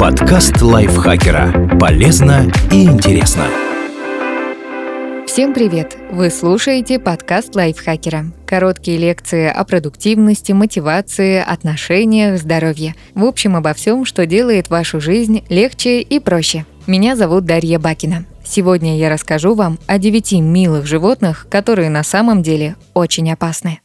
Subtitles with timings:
[0.00, 1.76] Подкаст лайфхакера.
[1.78, 3.44] Полезно и интересно.
[5.26, 5.94] Всем привет!
[6.10, 8.24] Вы слушаете подкаст лайфхакера.
[8.46, 12.94] Короткие лекции о продуктивности, мотивации, отношениях, здоровье.
[13.14, 16.64] В общем, обо всем, что делает вашу жизнь легче и проще.
[16.86, 18.24] Меня зовут Дарья Бакина.
[18.42, 23.80] Сегодня я расскажу вам о девяти милых животных, которые на самом деле очень опасны.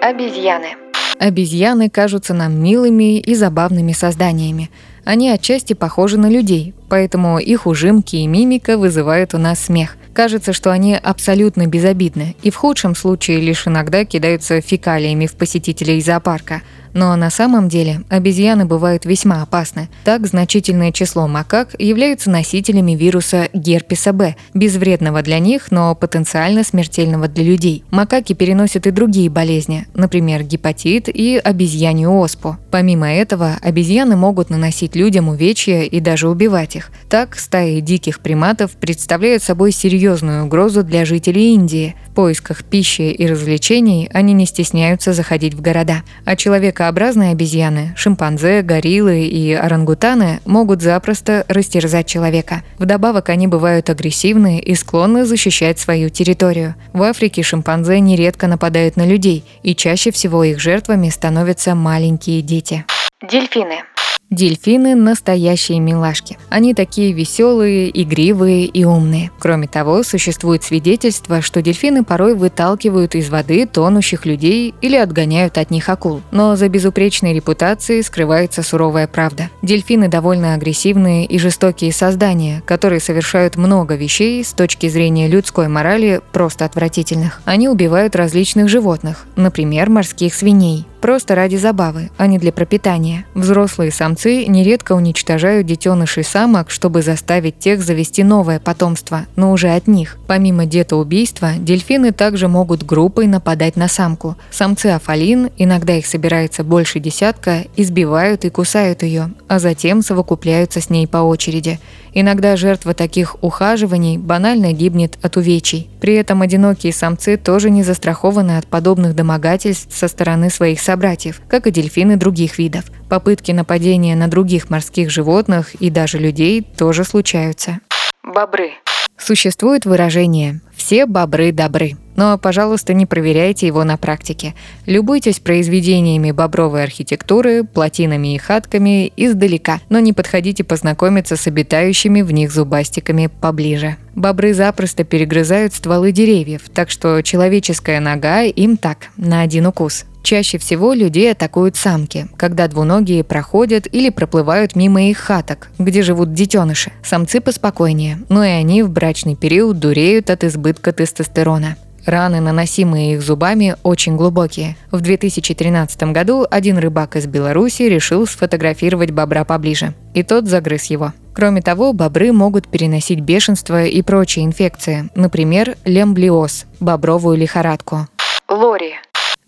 [0.00, 0.87] Обезьяны.
[1.18, 4.70] Обезьяны кажутся нам милыми и забавными созданиями.
[5.04, 9.96] Они отчасти похожи на людей, поэтому их ужимки и мимика вызывают у нас смех.
[10.12, 16.00] Кажется, что они абсолютно безобидны и в худшем случае лишь иногда кидаются фекалиями в посетителей
[16.00, 19.88] зоопарка– но на самом деле обезьяны бывают весьма опасны.
[20.04, 27.28] Так, значительное число макак являются носителями вируса герпеса Б, безвредного для них, но потенциально смертельного
[27.28, 27.84] для людей.
[27.90, 32.56] Макаки переносят и другие болезни, например, гепатит и обезьянью оспу.
[32.70, 36.90] Помимо этого, обезьяны могут наносить людям увечья и даже убивать их.
[37.08, 41.94] Так, стаи диких приматов представляют собой серьезную угрозу для жителей Индии.
[42.18, 46.02] Поисках пищи и развлечений они не стесняются заходить в города.
[46.24, 52.64] А человекообразные обезьяны, шимпанзе, гориллы и орангутаны могут запросто растерзать человека.
[52.78, 56.74] Вдобавок они бывают агрессивны и склонны защищать свою территорию.
[56.92, 62.84] В Африке шимпанзе нередко нападают на людей, и чаще всего их жертвами становятся маленькие дети.
[63.30, 63.84] Дельфины.
[64.30, 66.36] Дельфины– настоящие милашки.
[66.50, 69.30] Они такие веселые, игривые и умные.
[69.38, 75.70] Кроме того, существует свидетельство, что дельфины порой выталкивают из воды тонущих людей или отгоняют от
[75.70, 76.20] них акул.
[76.30, 79.48] Но за безупречной репутацией скрывается суровая правда.
[79.62, 86.20] Дельфины довольно агрессивные и жестокие создания, которые совершают много вещей с точки зрения людской морали
[86.32, 87.40] просто отвратительных.
[87.46, 93.24] Они убивают различных животных, например, морских свиней, просто ради забавы, а не для пропитания.
[93.34, 99.86] Взрослые самцы нередко уничтожают детенышей самок, чтобы заставить тех завести новое потомство, но уже от
[99.86, 100.18] них.
[100.26, 104.36] Помимо детоубийства, дельфины также могут группой нападать на самку.
[104.50, 110.90] Самцы афалин, иногда их собирается больше десятка, избивают и кусают ее, а затем совокупляются с
[110.90, 111.78] ней по очереди.
[112.12, 115.90] Иногда жертва таких ухаживаний банально гибнет от увечий.
[116.00, 121.66] При этом одинокие самцы тоже не застрахованы от подобных домогательств со стороны своих собратьев, как
[121.66, 122.84] и дельфины других видов.
[123.08, 127.80] Попытки нападения на других морских животных и даже людей тоже случаются.
[128.22, 128.72] Бобры.
[129.16, 131.98] Существует выражение «все бобры добры».
[132.16, 134.54] Но, пожалуйста, не проверяйте его на практике.
[134.86, 142.32] Любуйтесь произведениями бобровой архитектуры, плотинами и хатками издалека, но не подходите познакомиться с обитающими в
[142.32, 143.96] них зубастиками поближе.
[144.14, 150.06] Бобры запросто перегрызают стволы деревьев, так что человеческая нога им так, на один укус.
[150.28, 156.34] Чаще всего людей атакуют самки, когда двуногие проходят или проплывают мимо их хаток, где живут
[156.34, 156.92] детеныши.
[157.02, 161.78] Самцы поспокойнее, но и они в брачный период дуреют от избытка тестостерона.
[162.04, 164.76] Раны, наносимые их зубами, очень глубокие.
[164.90, 171.14] В 2013 году один рыбак из Беларуси решил сфотографировать бобра поближе, и тот загрыз его.
[171.32, 178.08] Кроме того, бобры могут переносить бешенство и прочие инфекции, например, лемблиоз– бобровую лихорадку.
[178.50, 178.92] Лори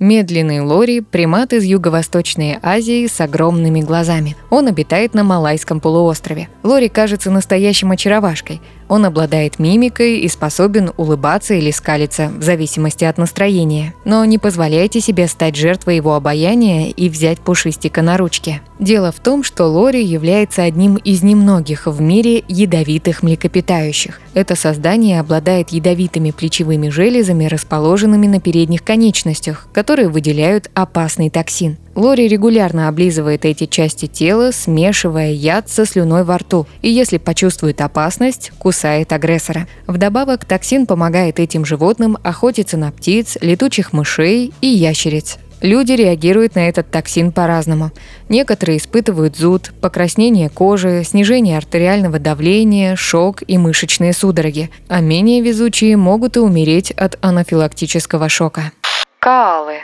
[0.01, 4.35] Медленный лори– примат из Юго-Восточной Азии с огромными глазами.
[4.49, 6.49] Он обитает на Малайском полуострове.
[6.63, 8.63] Лори кажется настоящим очаровашкой.
[8.89, 13.95] Он обладает мимикой и способен улыбаться или скалиться, в зависимости от настроения.
[14.07, 18.63] Но не позволяйте себе стать жертвой его обаяния и взять пушистика на ручки.
[18.79, 24.19] Дело в том, что лори является одним из немногих в мире ядовитых млекопитающих.
[24.33, 31.77] Это создание обладает ядовитыми плечевыми железами, расположенными на передних конечностях, которые выделяют опасный токсин.
[31.95, 37.81] Лори регулярно облизывает эти части тела, смешивая яд со слюной во рту, и если почувствует
[37.81, 39.67] опасность, кусает агрессора.
[39.87, 45.39] Вдобавок, токсин помогает этим животным охотиться на птиц, летучих мышей и ящериц.
[45.61, 47.91] Люди реагируют на этот токсин по-разному.
[48.29, 55.97] Некоторые испытывают зуд, покраснение кожи, снижение артериального давления, шок и мышечные судороги, а менее везучие
[55.99, 58.73] могут и умереть от анафилактического шока.
[59.21, 59.83] Каалы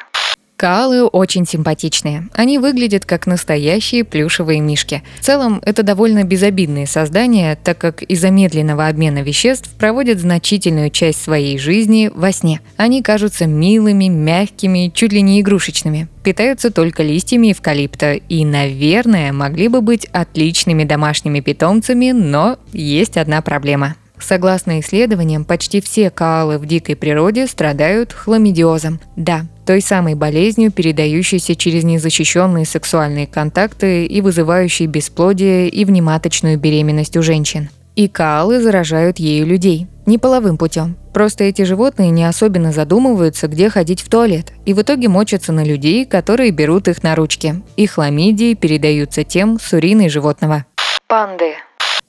[0.56, 2.30] Каалы очень симпатичные.
[2.32, 5.02] Они выглядят как настоящие плюшевые мишки.
[5.20, 11.22] В целом, это довольно безобидные создания, так как из-за медленного обмена веществ проводят значительную часть
[11.22, 12.62] своей жизни во сне.
[12.78, 16.08] Они кажутся милыми, мягкими, чуть ли не игрушечными.
[16.24, 23.42] Питаются только листьями эвкалипта и, наверное, могли бы быть отличными домашними питомцами, но есть одна
[23.42, 29.00] проблема– Согласно исследованиям, почти все коалы в дикой природе страдают хламидиозом.
[29.16, 37.16] Да, той самой болезнью, передающейся через незащищенные сексуальные контакты и вызывающей бесплодие и внематочную беременность
[37.16, 37.68] у женщин.
[37.94, 39.86] И коалы заражают ею людей.
[40.04, 40.96] Не половым путем.
[41.14, 45.64] Просто эти животные не особенно задумываются, где ходить в туалет, и в итоге мочатся на
[45.64, 47.62] людей, которые берут их на ручки.
[47.76, 50.66] И хламидии передаются тем с уриной животного.
[51.08, 51.54] Панды.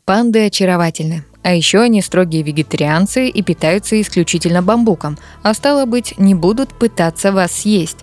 [0.03, 1.23] Панды очаровательны.
[1.47, 7.31] А еще они строгие вегетарианцы и питаются исключительно бамбуком, а стало быть, не будут пытаться
[7.31, 7.99] вас съесть.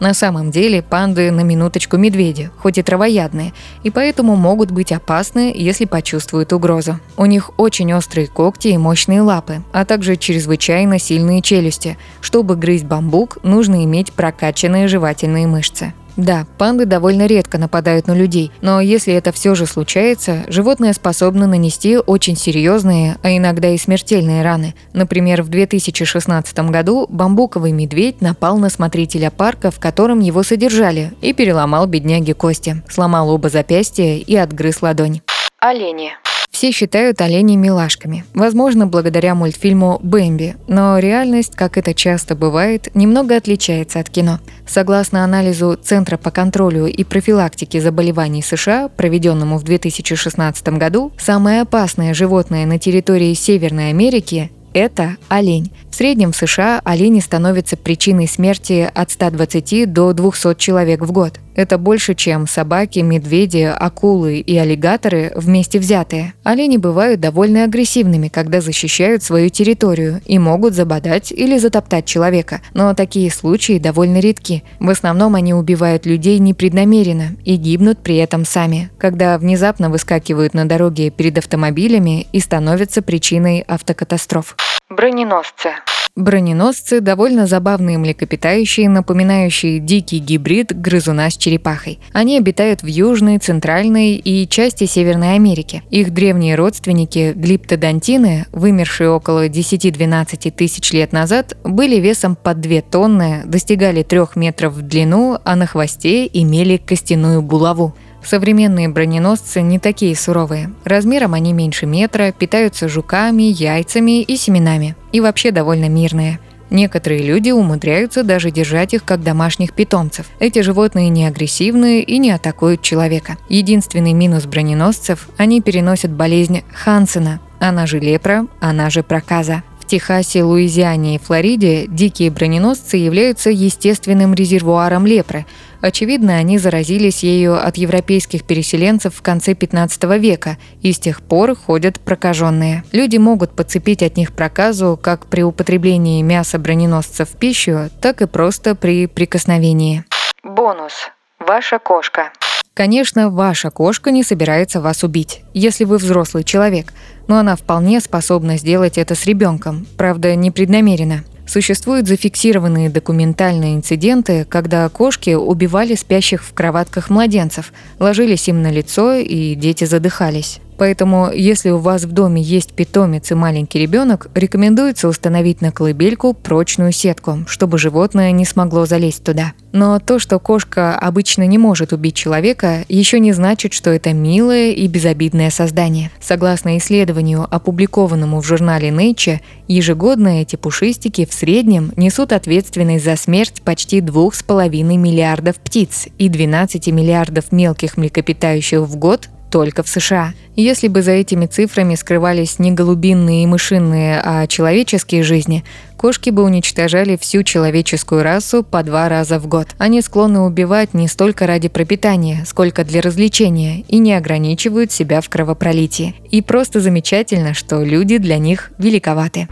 [0.00, 3.52] На самом деле панды на минуточку медведи, хоть и травоядные,
[3.84, 6.98] и поэтому могут быть опасны, если почувствуют угрозу.
[7.16, 11.96] У них очень острые когти и мощные лапы, а также чрезвычайно сильные челюсти.
[12.20, 15.94] Чтобы грызть бамбук, нужно иметь прокачанные жевательные мышцы.
[16.18, 21.46] Да, панды довольно редко нападают на людей, но если это все же случается, животные способны
[21.46, 24.74] нанести очень серьезные, а иногда и смертельные раны.
[24.92, 31.32] Например, в 2016 году бамбуковый медведь напал на смотрителя парка, в котором его содержали, и
[31.32, 35.20] переломал бедняге кости, сломал оба запястья и отгрыз ладонь.
[35.60, 36.14] Олени.
[36.58, 43.36] Все считают оленей милашками, возможно, благодаря мультфильму «Бэмби», но реальность, как это часто бывает, немного
[43.36, 44.40] отличается от кино.
[44.66, 52.12] Согласно анализу Центра по контролю и профилактике заболеваний США, проведенному в 2016 году, самое опасное
[52.12, 55.72] животное на территории Северной Америки это олень.
[55.90, 61.38] В среднем в США олени становятся причиной смерти от 120 до 200 человек в год.
[61.58, 66.34] Это больше, чем собаки, медведи, акулы и аллигаторы вместе взятые.
[66.44, 72.60] Олени бывают довольно агрессивными, когда защищают свою территорию и могут забодать или затоптать человека.
[72.74, 74.62] Но такие случаи довольно редки.
[74.78, 80.64] В основном они убивают людей непреднамеренно и гибнут при этом сами, когда внезапно выскакивают на
[80.64, 84.54] дороге перед автомобилями и становятся причиной автокатастроф.
[84.88, 85.70] Броненосцы.
[86.18, 92.00] Броненосцы– довольно забавные млекопитающие, напоминающие дикий гибрид грызуна с черепахой.
[92.12, 95.84] Они обитают в Южной, Центральной и части Северной Америки.
[95.90, 103.42] Их древние родственники– глиптодонтины, вымершие около 10-12 тысяч лет назад, были весом под 2 тонны,
[103.44, 107.94] достигали 3 метров в длину, а на хвосте имели костяную булаву.
[108.24, 110.72] Современные броненосцы не такие суровые.
[110.84, 114.96] Размером они меньше метра, питаются жуками, яйцами и семенами.
[115.12, 116.40] И вообще довольно мирные.
[116.70, 120.26] Некоторые люди умудряются даже держать их как домашних питомцев.
[120.38, 123.38] Эти животные не агрессивны и не атакуют человека.
[123.48, 129.62] Единственный минус броненосцев– они переносят болезнь Хансена, она же лепра, она же проказа.
[129.86, 135.46] Техасе, Луизиане и Флориде дикие броненосцы являются естественным резервуаром лепры.
[135.80, 141.54] Очевидно, они заразились ею от европейских переселенцев в конце 15 века и с тех пор
[141.54, 142.82] ходят прокаженные.
[142.92, 148.26] Люди могут подцепить от них проказу как при употреблении мяса броненосцев в пищу, так и
[148.26, 150.04] просто при прикосновении.
[150.42, 151.10] Бонус.
[151.38, 152.32] Ваша кошка.
[152.74, 156.92] Конечно, ваша кошка не собирается вас убить, если вы взрослый человек,
[157.26, 161.24] но она вполне способна сделать это с ребенком, правда, непреднамеренно.
[161.48, 169.14] Существуют зафиксированные документальные инциденты, когда кошки убивали спящих в кроватках младенцев, ложились им на лицо
[169.14, 170.60] и дети задыхались.
[170.78, 176.34] Поэтому, если у вас в доме есть питомец и маленький ребенок, рекомендуется установить на колыбельку
[176.34, 179.52] прочную сетку, чтобы животное не смогло залезть туда.
[179.72, 184.70] Но то, что кошка обычно не может убить человека, еще не значит, что это милое
[184.70, 186.10] и безобидное создание.
[186.20, 193.62] Согласно исследованию, опубликованному в журнале Nature, ежегодно эти пушистики в среднем несут ответственность за смерть
[193.62, 200.34] почти 2,5 миллиардов птиц и 12 миллиардов мелких млекопитающих в год только в США.
[200.56, 205.64] Если бы за этими цифрами скрывались не голубинные и мышиные, а человеческие жизни,
[205.96, 209.68] кошки бы уничтожали всю человеческую расу по два раза в год.
[209.78, 215.28] Они склонны убивать не столько ради пропитания, сколько для развлечения и не ограничивают себя в
[215.28, 216.14] кровопролитии.
[216.30, 219.48] И просто замечательно, что люди для них великоваты.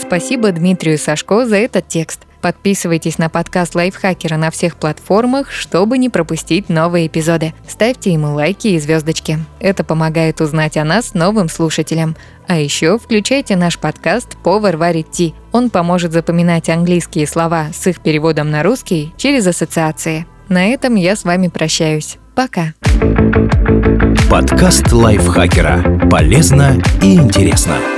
[0.00, 2.27] Спасибо Дмитрию Сашко за этот текст.
[2.40, 7.54] Подписывайтесь на подкаст Лайфхакера на всех платформах, чтобы не пропустить новые эпизоды.
[7.66, 9.38] Ставьте ему лайки и звездочки.
[9.60, 12.16] Это помогает узнать о нас новым слушателям.
[12.46, 15.34] А еще включайте наш подкаст «Повар варит ти».
[15.52, 20.26] Он поможет запоминать английские слова с их переводом на русский через ассоциации.
[20.48, 22.18] На этом я с вами прощаюсь.
[22.34, 22.72] Пока.
[24.30, 26.08] Подкаст Лайфхакера.
[26.08, 27.97] Полезно и интересно.